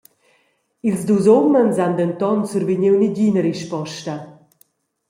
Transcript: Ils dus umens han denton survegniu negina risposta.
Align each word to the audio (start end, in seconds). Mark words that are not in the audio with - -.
Ils 0.87 1.01
dus 1.09 1.25
umens 1.39 1.77
han 1.83 1.93
denton 1.99 2.39
survegniu 2.51 2.93
negina 2.97 3.41
risposta. 3.49 4.15